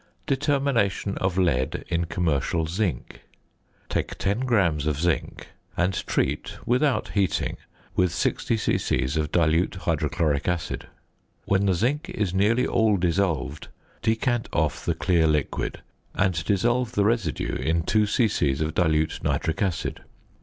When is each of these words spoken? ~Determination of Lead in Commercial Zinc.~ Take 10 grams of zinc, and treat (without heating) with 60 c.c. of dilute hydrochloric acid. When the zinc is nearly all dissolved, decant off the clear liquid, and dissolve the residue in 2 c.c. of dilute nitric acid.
~Determination 0.25 1.15
of 1.19 1.37
Lead 1.37 1.85
in 1.87 2.05
Commercial 2.05 2.65
Zinc.~ 2.65 3.21
Take 3.87 4.17
10 4.17 4.39
grams 4.47 4.87
of 4.87 4.99
zinc, 4.99 5.49
and 5.77 5.93
treat 6.07 6.57
(without 6.65 7.09
heating) 7.09 7.57
with 7.95 8.11
60 8.11 8.57
c.c. 8.57 9.03
of 9.17 9.31
dilute 9.31 9.75
hydrochloric 9.81 10.47
acid. 10.47 10.87
When 11.45 11.67
the 11.67 11.75
zinc 11.75 12.09
is 12.09 12.33
nearly 12.33 12.65
all 12.65 12.97
dissolved, 12.97 13.67
decant 14.01 14.49
off 14.51 14.83
the 14.83 14.95
clear 14.95 15.27
liquid, 15.27 15.83
and 16.15 16.43
dissolve 16.45 16.93
the 16.93 17.05
residue 17.05 17.53
in 17.57 17.83
2 17.83 18.07
c.c. 18.07 18.53
of 18.53 18.73
dilute 18.73 19.19
nitric 19.23 19.61
acid. 19.61 20.01